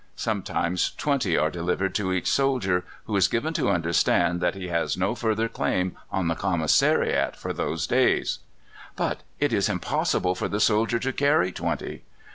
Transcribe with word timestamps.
Sometimes 0.15 0.93
twenty 0.95 1.37
are 1.37 1.51
delivered 1.51 1.93
to 1.93 2.11
each 2.11 2.27
soldier, 2.27 2.83
who 3.05 3.15
is 3.15 3.27
given 3.27 3.53
to 3.53 3.69
understand 3.69 4.41
that 4.41 4.55
he 4.55 4.69
has 4.69 4.97
no 4.97 5.13
further 5.13 5.47
claim 5.47 5.95
on 6.11 6.27
the 6.27 6.33
commisariat 6.33 7.35
for 7.35 7.53
those 7.53 7.85
days." 7.85 8.39
"But 8.95 9.19
it 9.39 9.53
is 9.53 9.69
impossible 9.69 10.33
for 10.33 10.47
the 10.47 10.59
soldier 10.59 10.97
to 10.97 11.13
carry 11.13 11.51
twenty." 11.51 12.01